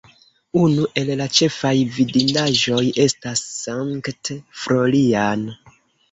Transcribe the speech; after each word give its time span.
Unu 0.59 0.85
el 0.99 1.09
la 1.17 1.25
ĉefaj 1.39 1.73
vidindaĵoj 1.97 2.79
estas 3.03 3.43
St. 3.57 4.33
Florian. 4.63 5.45